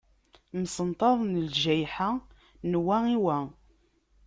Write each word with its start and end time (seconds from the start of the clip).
Msenṭaḍen 0.61 1.31
ljayḥa 1.53 2.11
n 2.69 2.73
wa 2.85 2.97
i 3.15 3.17
wa. 3.23 3.37